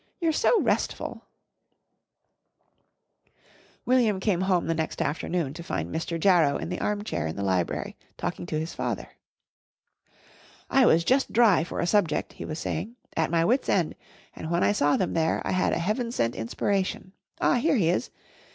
You're 0.19 0.31
so 0.31 0.59
restful." 0.61 1.27
William 3.85 4.19
came 4.19 4.41
home 4.41 4.65
the 4.65 4.73
next 4.73 4.99
afternoon 4.99 5.53
to 5.53 5.61
find 5.61 5.93
Mr. 5.93 6.19
Jarrow 6.19 6.57
in 6.57 6.69
the 6.69 6.79
armchair 6.81 7.27
in 7.27 7.35
the 7.35 7.43
library 7.43 7.95
talking 8.17 8.47
to 8.47 8.59
his 8.59 8.73
father. 8.73 9.09
"I 10.71 10.87
was 10.87 11.03
just 11.03 11.31
dry 11.31 11.63
for 11.63 11.79
a 11.79 11.85
subject," 11.85 12.33
he 12.33 12.45
was 12.45 12.57
saying; 12.57 12.95
"at 13.15 13.29
my 13.29 13.45
wits' 13.45 13.69
end, 13.69 13.93
and 14.35 14.49
when 14.49 14.63
I 14.63 14.71
saw 14.71 14.97
them 14.97 15.13
there, 15.13 15.39
I 15.45 15.51
had 15.51 15.71
a 15.71 15.77
Heaven 15.77 16.11
sent 16.11 16.33
inspiration. 16.35 17.11
Ah! 17.39 17.53
here 17.57 17.75
he 17.75 17.87
is. 17.89 18.09